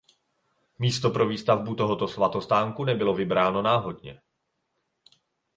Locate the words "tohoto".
1.75-2.07